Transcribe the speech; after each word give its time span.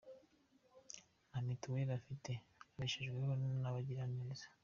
Nta 1.27 1.37
mitiweri 1.45 1.91
afite, 1.99 2.31
abeshejweho 2.73 3.31
n’abagira 3.61 4.03
neza. 4.15 4.45